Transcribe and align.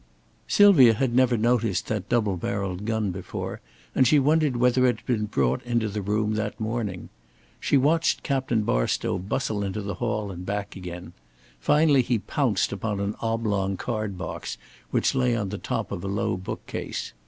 Sylvia 0.47 0.95
had 0.95 1.13
never 1.15 1.37
noticed 1.37 1.85
that 1.85 2.09
double 2.09 2.35
barreled 2.35 2.85
gun 2.85 3.11
before; 3.11 3.61
and 3.93 4.07
she 4.07 4.17
wondered 4.17 4.57
whether 4.57 4.87
it 4.87 4.95
had 4.95 5.05
been 5.05 5.25
brought 5.27 5.61
into 5.61 5.87
the 5.87 6.01
room 6.01 6.33
that 6.33 6.59
morning. 6.59 7.09
She 7.59 7.77
watched 7.77 8.23
Captain 8.23 8.63
Barstow 8.63 9.19
bustle 9.19 9.63
into 9.63 9.83
the 9.83 9.93
hall 10.01 10.31
and 10.31 10.43
back 10.43 10.75
again. 10.75 11.13
Finally 11.59 12.01
he 12.01 12.17
pounced 12.17 12.71
upon 12.71 12.99
an 12.99 13.13
oblong 13.21 13.77
card 13.77 14.17
box 14.17 14.57
which 14.89 15.13
lay 15.13 15.35
on 15.35 15.49
the 15.49 15.59
top 15.59 15.91
of 15.91 16.03
a 16.03 16.07
low 16.07 16.35
book 16.35 16.65
case. 16.65 17.13